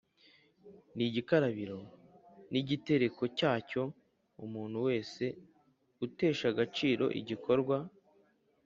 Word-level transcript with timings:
n 0.95 0.97
igikarabiro 1.07 1.79
n 2.51 2.53
igitereko 2.61 3.23
cyacyo 3.37 3.83
Umuntu 4.45 4.77
wese 4.87 5.23
utesha 6.05 6.45
agaciro 6.53 7.05
igikorwa 7.19 7.77